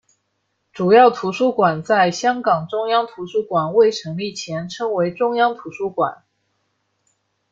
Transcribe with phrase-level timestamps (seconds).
[0.73, 6.23] 主要图书馆在香港中央图书馆未成立前称为中央图书馆。